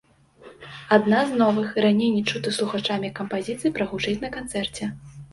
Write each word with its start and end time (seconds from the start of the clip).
Адна 0.95 1.17
з 1.31 1.35
новых, 1.41 1.67
раней 1.85 2.09
не 2.15 2.23
чутых 2.31 2.55
слухачамі 2.59 3.11
кампазіцый, 3.19 3.73
прагучыць 3.75 4.15
на 4.25 4.29
канцэрце. 4.39 4.89